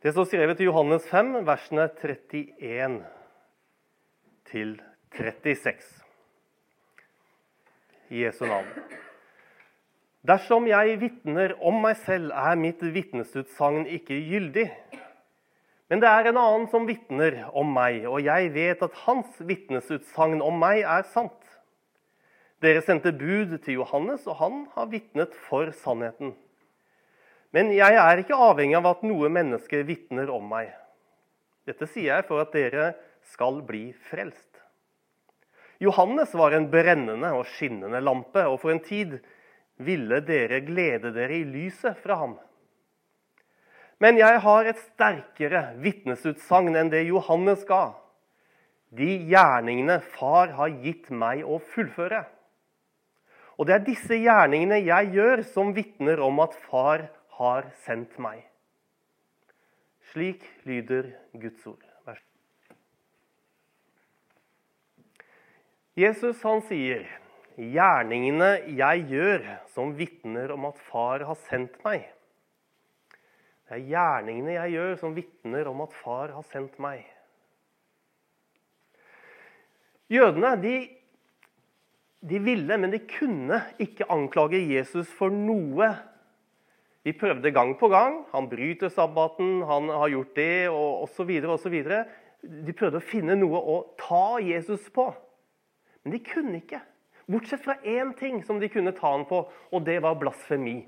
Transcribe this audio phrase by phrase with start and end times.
[0.00, 2.94] Det står skrevet i Johannes 5, versene 31
[4.48, 4.70] til
[5.12, 5.90] 36.
[8.08, 8.70] I Jesu navn.
[10.24, 14.70] Dersom jeg vitner om meg selv, er mitt vitnesutsagn ikke gyldig.
[15.92, 20.40] Men det er en annen som vitner om meg, og jeg vet at hans vitnesutsagn
[20.40, 21.58] om meg er sant.
[22.64, 26.38] Dere sendte bud til Johannes, og han har vitnet for sannheten.
[27.56, 30.70] Men jeg er ikke avhengig av at noe menneske vitner om meg.
[31.66, 32.92] Dette sier jeg for at dere
[33.32, 34.46] skal bli frelst.
[35.80, 39.16] Johannes var en brennende og skinnende lampe, og for en tid
[39.80, 42.36] ville dere glede dere i lyset fra ham.
[44.00, 47.94] Men jeg har et sterkere vitnesutsagn enn det Johannes ga.
[48.96, 52.24] De gjerningene far har gitt meg å fullføre.
[53.60, 57.10] Og det er disse gjerningene jeg gjør, som vitner om at far
[57.40, 58.44] har sendt meg.
[60.12, 61.86] Slik lyder Guds ord.
[65.98, 67.08] Jesus han sier,
[67.58, 69.42] 'Gjerningene jeg gjør,
[69.74, 72.06] som vitner om at far har sendt meg.'
[73.70, 77.04] Det er gjerningene jeg gjør, som vitner om at far har sendt meg.
[80.10, 80.72] Jødene de,
[82.32, 85.92] de ville, men de kunne ikke anklage Jesus for noe.
[87.04, 88.24] De prøvde gang på gang.
[88.32, 91.32] Han bryter sabbaten, han har gjort det, og osv.
[91.54, 91.76] osv.
[92.40, 95.08] De prøvde å finne noe å ta Jesus på.
[96.04, 96.80] Men de kunne ikke.
[97.30, 100.80] Bortsett fra én ting som de kunne ta han på, og det var blasfemi.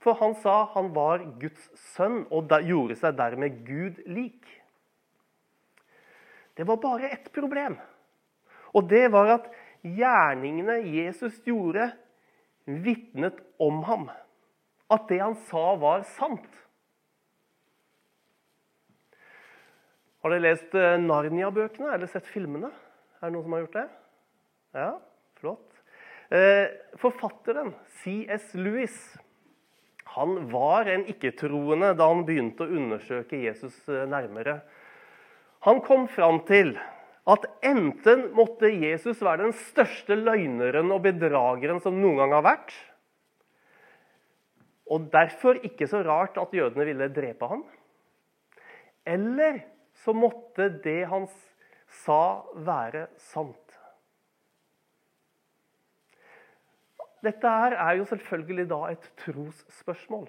[0.00, 4.48] For han sa han var Guds sønn og gjorde seg dermed Gud lik.
[6.56, 7.76] Det var bare ett problem.
[8.74, 9.50] Og det var at
[9.84, 11.90] gjerningene Jesus gjorde,
[12.64, 14.08] vitnet om ham.
[14.90, 16.48] At det han sa, var sant.
[20.20, 22.68] Har dere lest eh, Narnia-bøkene eller sett filmene?
[23.20, 23.86] Er det noen som har gjort det?
[24.76, 24.90] Ja,
[25.40, 25.80] flott.
[26.30, 26.66] Eh,
[27.00, 27.72] forfatteren
[28.02, 28.52] C.S.
[28.54, 28.98] Lewis
[30.10, 34.58] han var en ikke-troende da han begynte å undersøke Jesus eh, nærmere.
[35.66, 36.74] Han kom fram til
[37.28, 42.72] at enten måtte Jesus være den største løgneren og bedrageren som noen gang har vært,
[44.90, 47.62] og derfor ikke så rart at jødene ville drepe ham.
[49.06, 49.60] Eller
[50.02, 51.28] så måtte det han
[52.02, 53.56] sa, være sant.
[57.20, 60.26] Dette her er jo selvfølgelig da et trosspørsmål.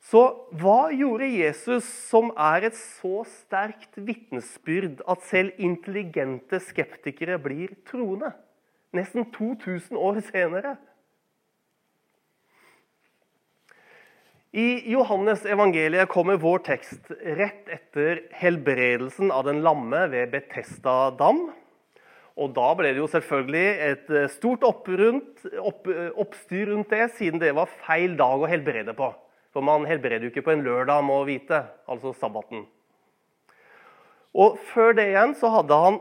[0.00, 0.20] Så
[0.56, 8.32] hva gjorde Jesus som er et så sterkt vitnesbyrd at selv intelligente skeptikere blir troende?
[8.96, 10.78] Nesten 2000 år senere.
[14.50, 21.44] I Johannes evangeliet kommer vår tekst rett etter helbredelsen av den lamme ved Betesta dam.
[22.40, 27.38] Og da ble det jo selvfølgelig et stort stort opp, eh, oppstyr rundt det, siden
[27.38, 29.12] det var feil dag å helbrede på.
[29.50, 32.66] For man helbreder jo ikke på en lørdag, må vite, altså sabbaten.
[34.34, 35.98] Og Før det igjen så hadde han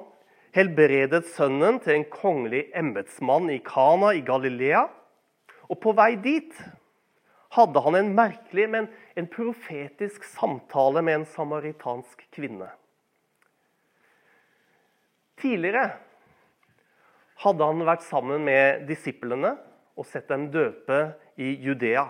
[0.55, 4.85] helbredet sønnen til en kongelig embetsmann i Kana i Galilea.
[5.69, 6.53] Og på vei dit
[7.57, 12.69] hadde han en merkelig, men en profetisk samtale med en samaritansk kvinne.
[15.39, 15.87] Tidligere
[17.39, 19.55] hadde han vært sammen med disiplene
[19.99, 20.99] og sett dem døpe
[21.39, 22.09] i Judea.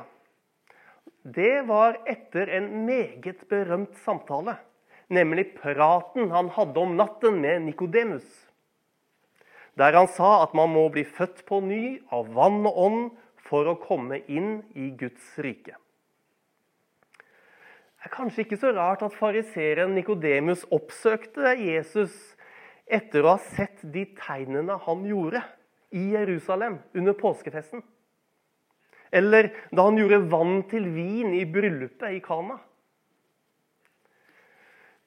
[1.23, 4.55] Det var etter en meget berømt samtale,
[5.11, 8.27] nemlig praten han hadde om natten med Nikodemus.
[9.75, 13.03] Der han sa at man må bli født på ny av vann og ånd
[13.49, 15.75] for å komme inn i Guds rike.
[17.99, 22.15] Det er kanskje ikke så rart at fariseeren Nikodemus oppsøkte Jesus
[22.87, 25.43] etter å ha sett de tegnene han gjorde
[25.91, 27.83] i Jerusalem under påskefesten.
[29.11, 32.59] Eller da han gjorde vann til vin i bryllupet i Kana.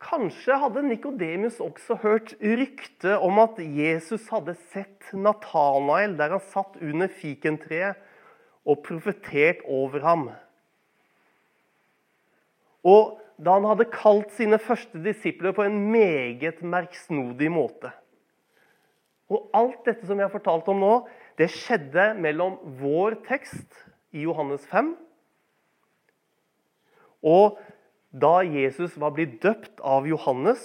[0.02, 6.80] Kanskje hadde Nikodemus også hørt rykte om at Jesus hadde sett Natanael der han satt
[6.82, 8.00] under fikentreet
[8.66, 10.24] og profetert over ham.
[12.82, 17.92] Og da han hadde kalt sine første disipler på en meget merksnodig måte.
[19.30, 20.92] Og Alt dette som jeg har fortalt om nå,
[21.38, 23.70] det skjedde mellom vår tekst
[24.12, 24.94] i Johannes 5
[27.22, 27.60] og
[28.12, 30.60] da Jesus var blitt døpt av Johannes,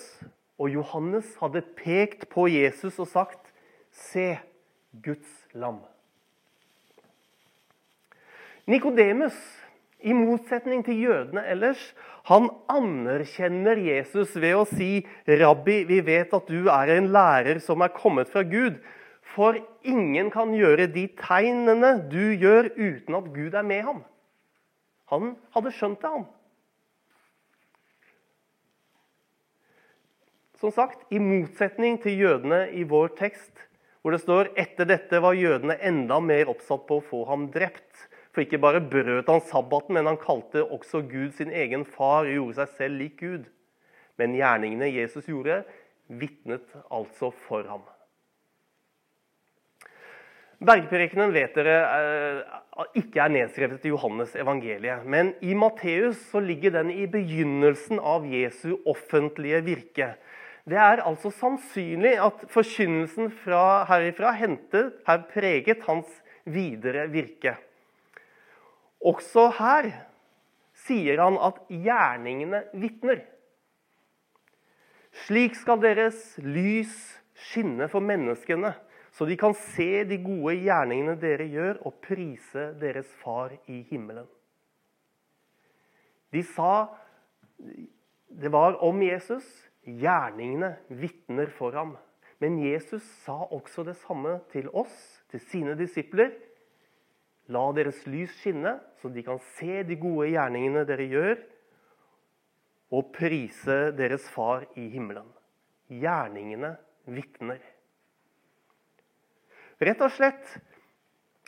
[0.57, 3.53] og Johannes hadde pekt på Jesus og sagt,
[3.91, 4.39] 'Se
[5.03, 5.85] Guds lam'.
[8.67, 9.37] Nikodemus
[10.01, 11.95] i motsetning til jødene ellers,
[12.25, 17.81] han anerkjenner Jesus ved å si, 'Rabbi, vi vet at du er en lærer som
[17.81, 18.81] er kommet fra Gud.'
[19.37, 24.01] For ingen kan gjøre de tegnene du gjør, uten at Gud er med ham.
[25.13, 26.25] Han hadde skjønt det, han.
[30.57, 33.67] Som sagt, I motsetning til jødene i vår tekst,
[34.01, 38.07] hvor det står etter dette var jødene enda mer oppsatt på å få ham drept.
[38.33, 42.33] For ikke bare brøt han sabbaten, men han kalte også Gud sin egen far og
[42.33, 43.45] gjorde seg selv lik Gud.
[44.17, 45.59] Men gjerningene Jesus gjorde,
[46.07, 47.85] vitnet altså for ham.
[50.57, 52.55] Bergprekenen vet dere eh,
[52.97, 55.05] ikke er nedskrevet i Johannes evangeliet.
[55.05, 60.09] Men i Matteus så ligger den i begynnelsen av Jesu offentlige virke.
[60.67, 66.09] Det er altså sannsynlig at forkynnelsen fra herifra hentet, har preget hans
[66.43, 67.53] videre virke.
[68.97, 69.91] Også her
[70.87, 73.21] sier han at gjerningene vitner.
[75.25, 76.97] Slik skal deres lys
[77.47, 78.73] skinne for menneskene,
[79.17, 84.27] så de kan se de gode gjerningene dere gjør, og prise deres far i himmelen.
[86.29, 86.85] De sa
[88.27, 89.47] det var om Jesus
[89.87, 91.93] Gjerningene vitner for ham.
[92.43, 96.33] Men Jesus sa også det samme til oss, til sine disipler.
[97.47, 101.39] La deres lys skinne, så de kan se de gode gjerningene dere gjør,
[102.91, 105.31] og prise deres far i himmelen.
[105.87, 106.75] Gjerningene
[107.07, 107.63] vitner.
[109.83, 110.57] Rett og slett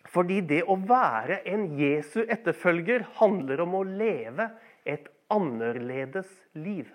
[0.10, 4.48] fordi det å være en Jesu etterfølger handler om å leve
[4.88, 6.88] et annerledes liv.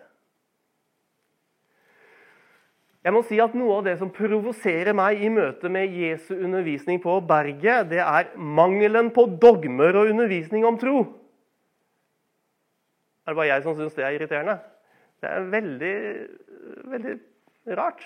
[3.04, 7.02] Jeg må si at Noe av det som provoserer meg i møte med Jesu undervisning
[7.04, 11.02] på berget, det er mangelen på dogmer og undervisning om tro.
[13.24, 14.56] Er det bare jeg som syns det er irriterende?
[15.20, 15.98] Det er veldig,
[16.94, 17.14] veldig
[17.76, 18.02] rart.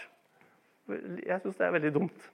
[0.90, 2.28] Jeg syns det er veldig dumt.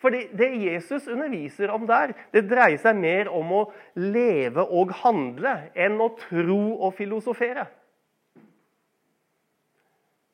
[0.00, 3.60] Fordi Det Jesus underviser om der, det dreier seg mer om å
[4.00, 7.66] leve og handle enn å tro og filosofere.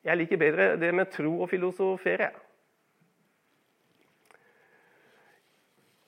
[0.07, 2.31] Jeg liker bedre det med tro og filosofere.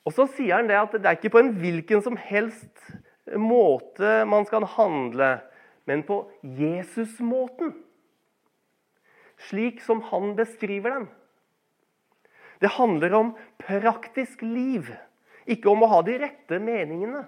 [0.08, 2.72] Og så sier han det at det er ikke på en hvilken som helst
[3.36, 5.34] måte man skal handle,
[5.84, 7.74] men på Jesus-måten.
[9.50, 11.08] Slik som han beskriver den.
[12.60, 14.90] Det handler om praktisk liv,
[15.48, 17.24] ikke om å ha de rette meningene.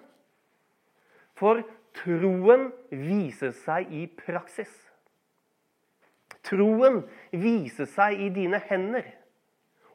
[1.40, 1.62] For
[1.96, 4.73] troen viser seg i praksis.
[6.44, 9.06] Troen viser seg i dine hender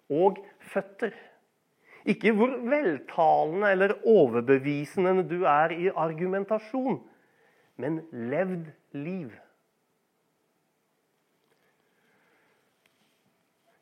[0.09, 0.39] og
[0.71, 1.13] føtter.
[2.07, 7.01] Ikke hvor veltalende eller overbevisende du er i argumentasjon,
[7.77, 7.99] men
[8.31, 9.33] levd liv.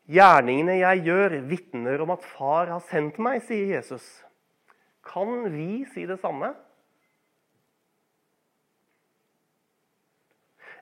[0.06, 4.06] Gjerningene jeg gjør, vitner om at Far har sendt meg, sier Jesus.
[5.06, 6.52] Kan vi si det samme?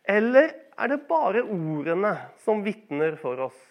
[0.03, 3.61] Eller er det bare ordene som vitner for oss?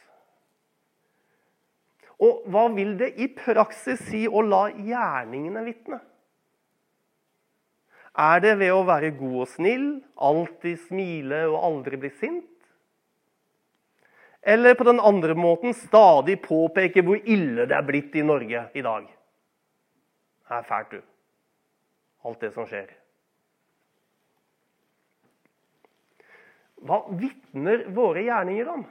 [2.22, 5.98] Og hva vil det i praksis si å la gjerningene vitne?
[8.12, 9.86] Er det ved å være god og snill,
[10.20, 12.51] alltid smile og aldri bli sint?
[14.42, 18.82] Eller på den andre måten stadig påpeke hvor ille det er blitt i Norge i
[18.82, 19.06] dag?
[20.48, 21.00] Det er fælt, du.
[22.26, 22.90] Alt det som skjer.
[26.82, 28.82] Hva vitner våre gjerninger om?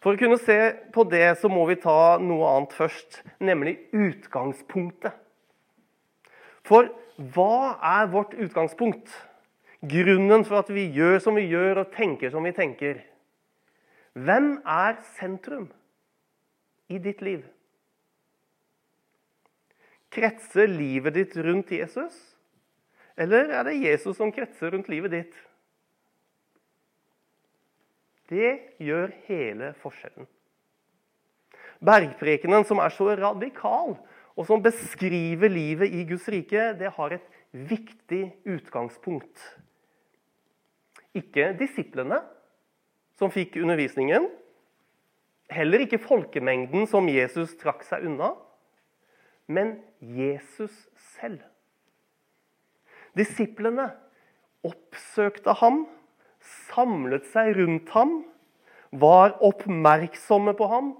[0.00, 0.56] For å kunne se
[0.94, 5.12] på det så må vi ta noe annet først, nemlig utgangspunktet.
[6.66, 6.88] For
[7.34, 9.10] hva er vårt utgangspunkt?
[9.86, 13.02] Grunnen for at vi gjør som vi gjør og tenker som vi tenker.
[14.16, 15.66] Hvem er sentrum
[16.88, 17.42] i ditt liv?
[20.16, 22.14] Kretser livet ditt rundt Jesus?
[23.16, 25.36] Eller er det Jesus som kretser rundt livet ditt?
[28.32, 30.26] Det gjør hele forskjellen.
[31.84, 33.98] Bergprekenen, som er så radikal,
[34.36, 39.36] og som beskriver livet i Guds rike, det har et viktig utgangspunkt.
[41.16, 42.22] Ikke disiplene
[43.18, 44.28] som fikk undervisningen.
[45.52, 48.34] Heller ikke folkemengden som Jesus trakk seg unna.
[49.46, 50.74] Men Jesus
[51.16, 51.40] selv.
[53.16, 53.90] Disiplene
[54.66, 55.84] oppsøkte ham
[56.70, 58.18] samlet seg rundt ham,
[58.90, 60.92] var oppmerksomme på ham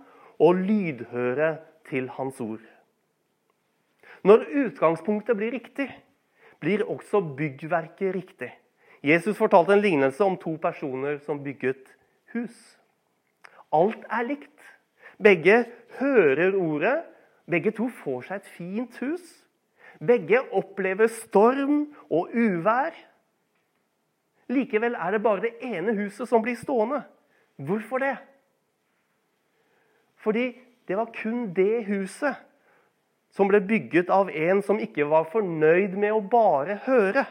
[0.42, 1.56] og lydhøre
[1.88, 2.64] til hans ord.
[4.26, 5.87] Når utgangspunktet blir riktig,
[6.61, 8.50] blir også byggverket riktig.
[9.04, 11.92] Jesus fortalte en lignelse om to personer som bygget
[12.36, 12.56] hus.
[13.74, 14.70] Alt er likt.
[15.22, 15.64] Begge
[15.98, 17.00] hører ordet.
[17.50, 19.26] Begge to får seg et fint hus.
[20.02, 22.94] Begge opplever storm og uvær.
[24.52, 27.02] Likevel er det bare det ene huset som blir stående.
[27.56, 28.16] Hvorfor det?
[30.22, 30.52] Fordi
[30.88, 32.36] det var kun det huset
[33.34, 37.26] som ble bygget av en som ikke var fornøyd med å bare høre,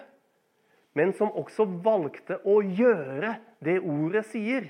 [0.93, 3.35] men som også valgte å gjøre
[3.65, 4.69] det ordet sier.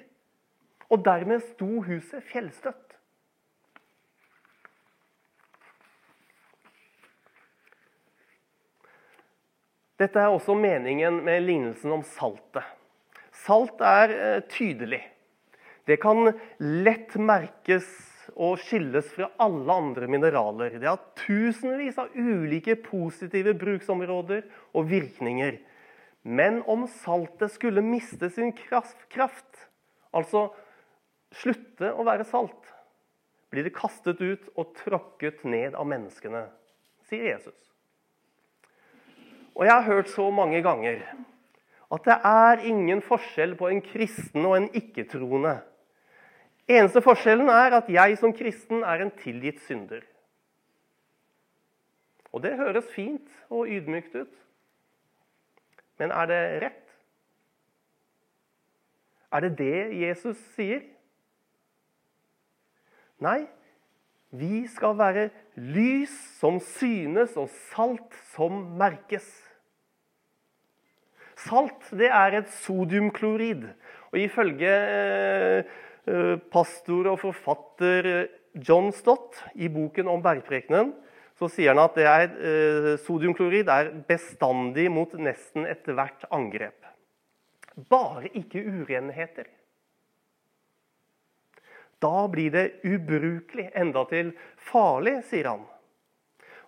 [0.93, 2.81] Og dermed sto huset fjellstøtt.
[9.95, 12.65] Dette er også meningen med lignelsen om saltet.
[13.45, 15.01] Salt er eh, tydelig.
[15.87, 17.87] Det kan lett merkes
[18.33, 20.75] og skilles fra alle andre mineraler.
[20.81, 24.43] Det har tusenvis av ulike positive bruksområder
[24.75, 25.59] og virkninger.
[26.25, 29.61] Men om saltet skulle miste sin kraft,
[30.11, 30.49] altså
[31.41, 32.71] slutte å være salt,
[33.51, 36.45] blir det kastet ut og tråkket ned av menneskene,
[37.07, 37.57] sier Jesus.
[39.55, 41.03] Og jeg har hørt så mange ganger
[41.93, 45.59] at det er ingen forskjell på en kristen og en ikke-troende.
[46.65, 50.01] Eneste forskjellen er at jeg som kristen er en tilgitt synder.
[52.33, 54.33] Og det høres fint og ydmykt ut.
[56.01, 56.81] Men er det rett?
[59.31, 60.81] Er det det Jesus sier?
[63.24, 63.45] Nei,
[64.36, 69.27] vi skal være lys som synes, og salt som merkes.
[71.45, 73.67] Salt det er et sodiumklorid.
[74.12, 75.74] Og ifølge eh,
[76.05, 80.91] Eh, pastor og forfatter eh, John Stott i boken om bergprekenen
[81.36, 82.36] så sier han at er,
[83.03, 86.86] sodiumklorid er bestandig mot nesten ethvert angrep.
[87.91, 89.50] Bare ikke urenheter.
[92.05, 95.63] Da blir det ubrukelig, endatil farlig, sier han.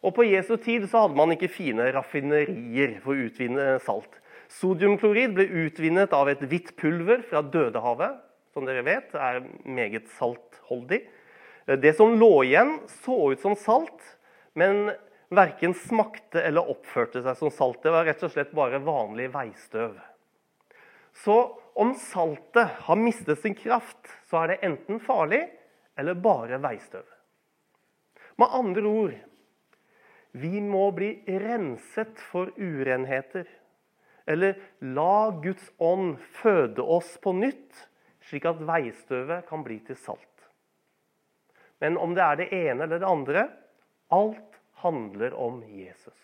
[0.01, 4.21] Og På Jesu tid så hadde man ikke fine raffinerier for å utvinne salt.
[4.53, 8.23] Sodiumklorid ble utvinnet av et hvitt pulver fra Dødehavet
[8.57, 11.03] som dere vet, er meget saltholdig.
[11.67, 13.99] Det som lå igjen, så ut som salt,
[14.57, 14.89] men
[15.29, 17.83] verken smakte eller oppførte seg som salt.
[17.83, 19.97] Det var rett og slett bare vanlig veistøv.
[21.21, 21.37] Så
[21.77, 25.43] om saltet har mistet sin kraft, så er det enten farlig
[25.97, 27.05] eller bare veistøv.
[28.37, 29.15] Med andre ord
[30.37, 33.47] vi må bli renset for urenheter.
[34.27, 37.87] Eller la Guds ånd føde oss på nytt
[38.27, 40.23] slik at veistøvet kan bli til salt.
[41.79, 43.45] Men om det er det ene eller det andre
[44.13, 46.17] alt handler om Jesus.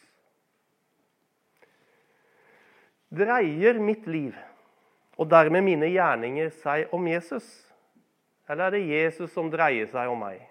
[3.14, 4.36] Dreier mitt liv
[5.18, 7.46] og dermed mine gjerninger seg om Jesus?
[8.50, 10.42] Eller er det Jesus som dreier seg om meg?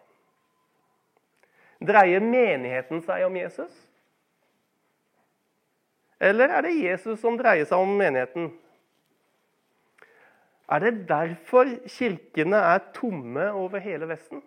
[1.83, 3.73] Dreier menigheten seg om Jesus?
[6.23, 8.53] Eller er det Jesus som dreier seg om menigheten?
[10.73, 14.43] Er det derfor kirkene er tomme over hele Vesten?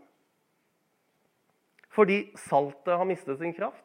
[1.95, 3.84] Fordi saltet har mistet sin kraft?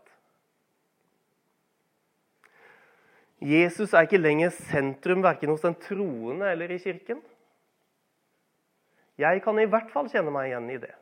[3.40, 7.22] Jesus er ikke lenger sentrum verken hos den troende eller i kirken.
[9.20, 10.92] Jeg kan i hvert fall kjenne meg igjen i det.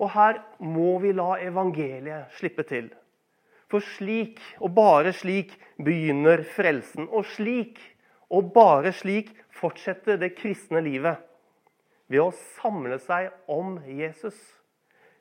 [0.00, 2.88] Og her må vi la evangeliet slippe til.
[3.70, 7.06] For slik, og bare slik, begynner frelsen.
[7.06, 7.78] Og slik
[8.30, 11.20] og bare slik fortsetter det kristne livet.
[12.10, 14.38] Ved å samle seg om Jesus.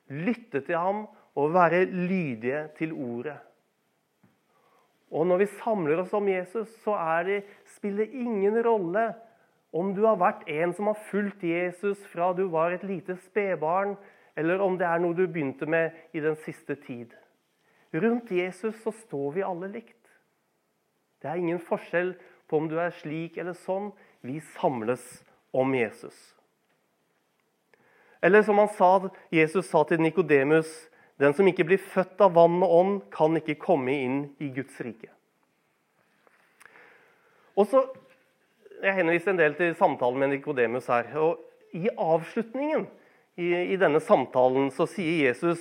[0.10, 1.06] Lytte til ham
[1.38, 3.38] og være lydige til ordet.
[5.10, 7.42] Og når vi samler oss om Jesus, så det,
[7.76, 9.10] spiller det ingen rolle
[9.74, 13.96] om du har vært en som har fulgt Jesus fra du var et lite spedbarn,
[14.38, 17.14] eller om det er noe du begynte med i den siste tid.
[17.94, 19.98] Rundt Jesus så står vi alle likt.
[21.22, 22.14] Det er ingen forskjell
[22.48, 23.92] på om du er slik eller sånn.
[24.22, 25.04] Vi samles
[25.52, 26.16] om Jesus.
[28.22, 30.70] Eller som han sa, Jesus sa til Nikodemus
[31.20, 34.80] den som ikke blir født av vann og ånd, kan ikke komme inn i Guds
[34.84, 35.12] rike.
[37.60, 37.88] Og så,
[38.80, 41.04] Jeg henviste en del til samtalen med Nikodemus her.
[41.20, 41.40] og
[41.76, 42.88] I avslutningen
[43.36, 45.60] i, i denne samtalen så sier Jesus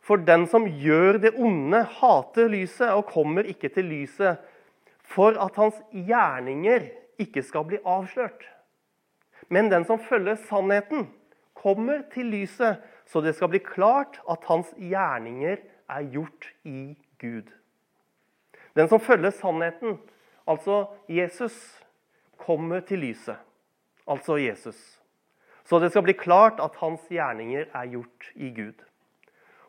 [0.00, 4.38] for den som gjør det onde, hater lyset og kommer ikke til lyset,
[5.02, 6.86] for at hans gjerninger
[7.20, 8.46] ikke skal bli avslørt.
[9.50, 11.08] Men den som følger sannheten,
[11.54, 12.78] kommer til lyset,
[13.10, 15.58] så det skal bli klart at hans gjerninger
[15.90, 17.50] er gjort i Gud.
[18.78, 19.98] Den som følger sannheten,
[20.46, 21.56] altså Jesus,
[22.38, 23.36] kommer til lyset,
[24.06, 24.78] altså Jesus.
[25.66, 28.78] Så det skal bli klart at hans gjerninger er gjort i Gud.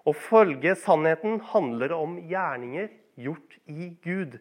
[0.06, 2.90] Å følge sannheten handler om gjerninger
[3.22, 4.40] gjort i Gud,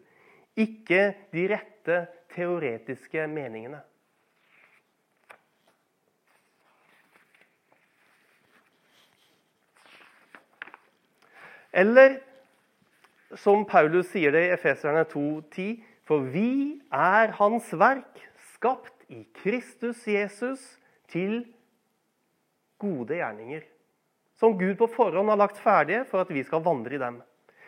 [0.57, 1.97] ikke de rette
[2.33, 3.81] teoretiske meningene.
[11.71, 12.19] Eller
[13.39, 18.19] som Paulus sier det i Efeserne 2,10.: For vi er Hans verk,
[18.55, 20.59] skapt i Kristus Jesus
[21.11, 21.45] til
[22.81, 23.63] gode gjerninger.
[24.39, 27.21] Som Gud på forhånd har lagt ferdige for at vi skal vandre i dem.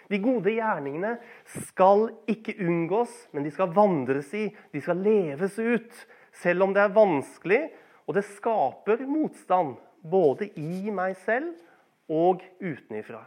[0.10, 1.16] De gode gjerningene
[1.70, 4.48] skal ikke unngås, men de skal vandres i.
[4.74, 5.94] De skal leves ut.
[6.34, 7.62] Selv om det er vanskelig,
[8.08, 9.78] og det skaper motstand.
[10.04, 11.54] Både i meg selv
[12.12, 13.24] og utenifra.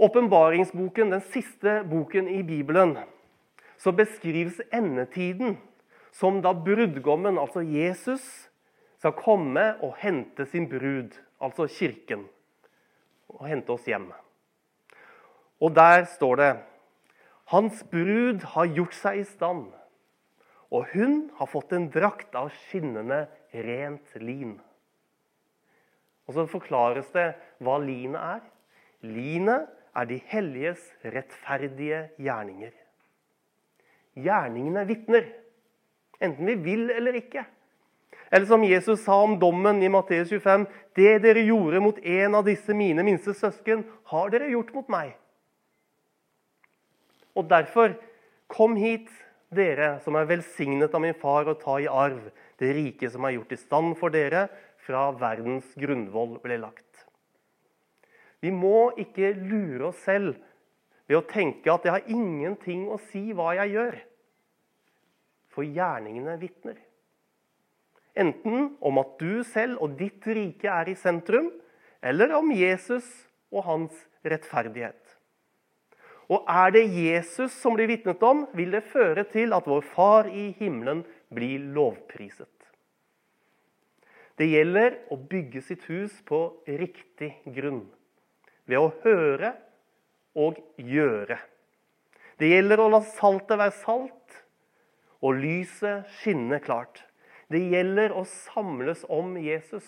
[0.00, 2.96] Åpenbaringsboken, den siste boken i Bibelen,
[3.76, 5.58] så beskrives endetiden
[6.12, 8.24] som da brudgommen, altså Jesus,
[9.00, 12.26] skal komme og hente sin brud, altså kirken,
[13.28, 14.10] og hente oss hjem.
[15.60, 16.50] Og der står det
[17.50, 19.70] Hans brud har gjort seg i stand,
[20.70, 24.54] og hun har fått en drakt av skinnende, rent lin.
[26.28, 28.44] Og så forklares det hva linet er.
[29.02, 32.72] Linet er de helliges rettferdige gjerninger.
[34.20, 35.26] Gjerningene vitner,
[36.20, 37.44] enten vi vil eller ikke.
[38.30, 42.46] Eller som Jesus sa om dommen i Matteus 25.: Det dere gjorde mot en av
[42.46, 45.16] disse mine minste søsken, har dere gjort mot meg.
[47.34, 47.94] Og derfor,
[48.50, 49.10] kom hit,
[49.50, 52.30] dere som er velsignet av min far, og ta i arv
[52.60, 54.46] det rike som er gjort i stand for dere
[54.86, 56.89] fra verdens grunnvoll ble lagt.
[58.40, 60.38] Vi må ikke lure oss selv
[61.10, 63.98] ved å tenke at det har ingenting å si hva jeg gjør.
[65.50, 66.78] For gjerningene vitner.
[68.20, 71.50] Enten om at du selv og ditt rike er i sentrum,
[72.00, 73.06] eller om Jesus
[73.52, 74.96] og hans rettferdighet.
[76.30, 80.30] Og er det Jesus som blir vitnet om, vil det føre til at vår Far
[80.30, 81.02] i himmelen
[81.34, 82.48] blir lovpriset.
[84.38, 87.82] Det gjelder å bygge sitt hus på riktig grunn
[88.70, 89.54] ved å høre
[90.38, 91.38] og gjøre.
[92.40, 94.38] Det gjelder å la saltet være salt
[95.20, 97.02] og lyset skinne klart.
[97.50, 99.86] Det gjelder å samles om Jesus.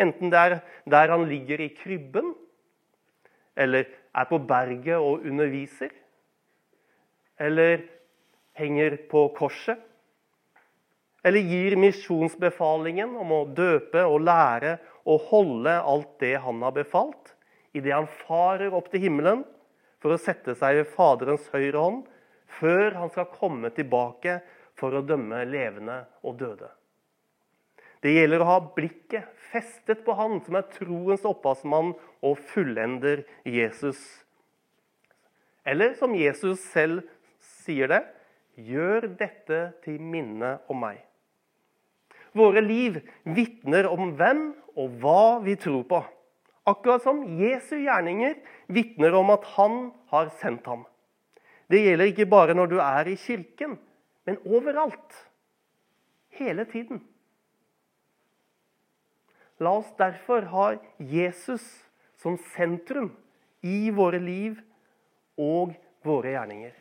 [0.00, 0.58] Enten det er
[0.92, 2.34] der han ligger i krybben,
[3.56, 5.90] eller er på berget og underviser,
[7.40, 7.82] eller
[8.60, 9.80] henger på korset,
[11.24, 17.34] eller gir misjonsbefalingen om å døpe og lære og holde alt det han har befalt,
[17.76, 19.44] idet han farer opp til himmelen
[20.00, 22.02] for å sette seg ved Faderens høyre hånd,
[22.60, 24.40] før han skal komme tilbake
[24.78, 26.70] for å dømme levende og døde.
[28.00, 31.92] Det gjelder å ha blikket festet på Han som er troens opphavsmann
[32.24, 34.00] og fullender Jesus.
[35.68, 37.04] Eller som Jesus selv
[37.60, 38.00] sier det
[38.70, 41.02] gjør dette til minne om meg.
[42.36, 44.42] Våre liv vitner om hvem
[44.78, 46.00] og hva vi tror på.
[46.70, 48.36] Akkurat som Jesu gjerninger
[48.70, 49.78] vitner om at han
[50.12, 50.84] har sendt ham.
[51.70, 53.78] Det gjelder ikke bare når du er i kirken,
[54.26, 55.16] men overalt.
[56.40, 57.02] Hele tiden.
[59.60, 60.66] La oss derfor ha
[60.98, 61.64] Jesus
[62.20, 63.10] som sentrum
[63.60, 64.60] i våre liv
[65.40, 65.74] og
[66.06, 66.72] våre gjerninger.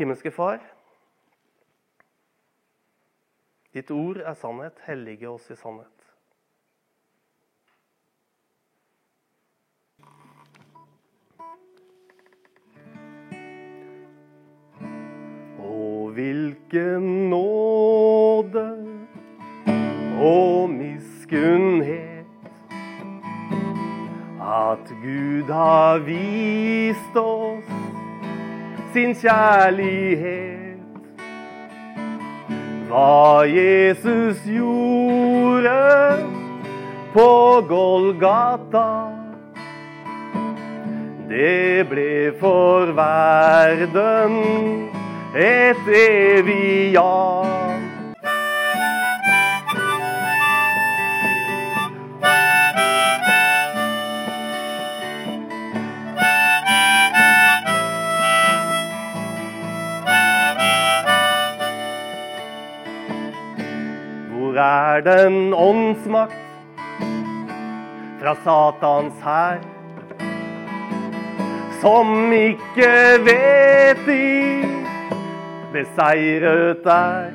[0.00, 0.62] Himmelske Far,
[3.74, 4.78] Ditt ord er sannhet.
[4.86, 5.86] Hellige oss i sannhet.
[15.60, 18.66] Å, hvilken nåde
[20.20, 22.26] og miskunnhet
[24.50, 27.70] at Gud har vist oss
[28.92, 30.59] sin kjærlighet
[32.90, 35.74] hva Jesus gjorde
[37.14, 39.12] på Golgata.
[41.30, 44.34] Det ble for verden
[45.38, 47.79] et evig ja.
[64.70, 66.34] Er den åndsmakt
[68.20, 69.58] fra Satans hær.
[71.80, 72.92] Som ikke
[73.24, 74.64] vet de
[75.72, 77.30] beseiret er.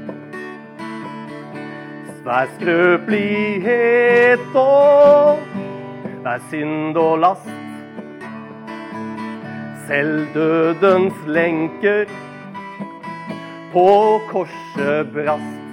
[2.26, 5.38] Hver skrøpelighet og
[6.22, 7.52] hver synd og last.
[9.86, 12.10] Selv dødens lenker
[13.74, 13.90] på
[14.32, 15.65] korset brast.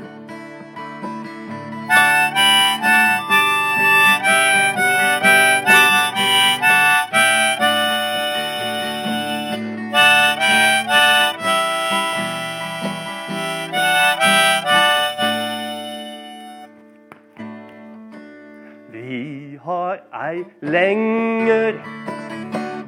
[20.32, 21.74] Har lenger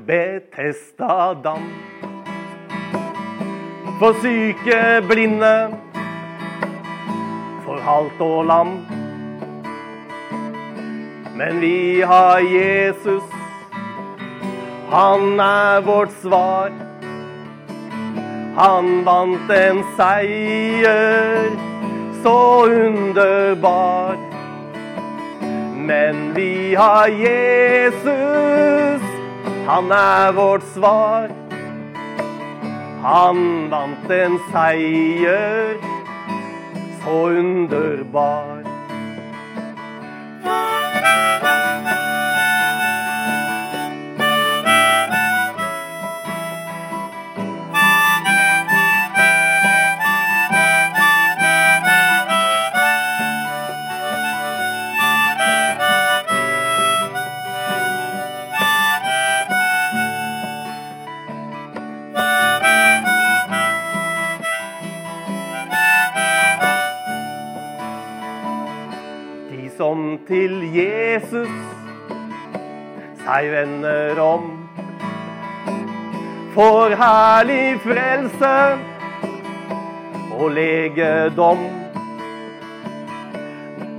[0.06, 1.64] betesta dam.
[3.98, 5.76] For syke, blinde,
[7.64, 8.72] for halt og lam.
[11.36, 13.22] Men vi har Jesus,
[14.90, 16.70] han er vårt svar.
[18.58, 21.50] Han vant en seier
[22.22, 24.33] så underbar.
[25.86, 29.02] Men vi har Jesus,
[29.66, 31.28] han er vårt svar.
[33.02, 35.76] Han vant en seier
[37.02, 38.53] så underbar.
[73.44, 74.44] Seg vender om,
[76.54, 78.78] For herlig frelse
[80.38, 81.64] og legedom.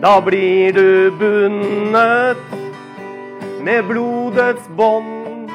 [0.01, 2.55] Da blir du bundet
[3.65, 5.51] med blodets bånd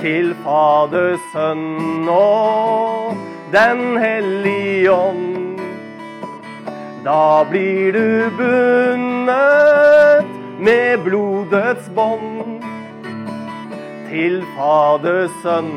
[0.00, 3.18] til Fader, Sønn og
[3.52, 5.58] Den hellige ånd.
[7.02, 9.89] Da blir du bundet
[10.60, 12.60] med blodets bånd
[14.10, 15.70] til Fader, Sønn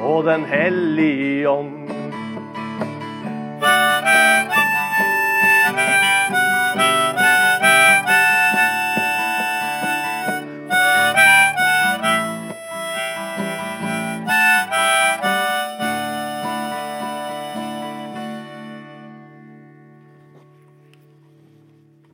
[0.00, 1.75] og Den hellige ånd.